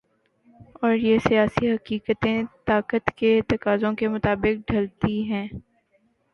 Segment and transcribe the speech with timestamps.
[0.81, 5.47] اور یہ سیاسی حقیقتیں طاقت کے تقاضوں کے مطابق ڈھلتی ہیں۔